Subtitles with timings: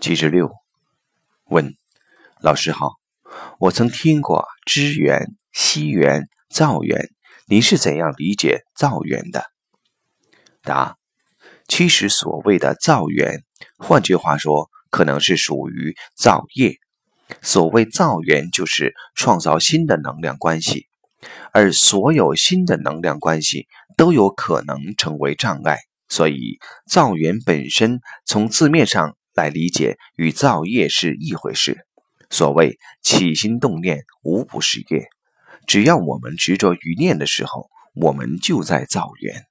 [0.00, 0.52] 七十六，
[1.46, 1.74] 问
[2.40, 2.92] 老师好，
[3.58, 7.10] 我曾听过知缘、惜缘、造缘，
[7.48, 9.42] 你是怎样理解造缘的？
[10.62, 10.96] 答：
[11.66, 13.42] 其实所谓的造缘，
[13.76, 16.76] 换句话说，可能是属于造业。
[17.42, 20.86] 所谓造缘，就是创造新的能量关系，
[21.52, 25.78] 而所有新的能量关系都有可能成为障碍。
[26.08, 29.17] 所以，造缘本身从字面上。
[29.38, 31.86] 来理解与造业是一回事。
[32.28, 35.06] 所谓起心动念，无不是业。
[35.64, 39.47] 只要我们执着于念的时候，我们就在造缘。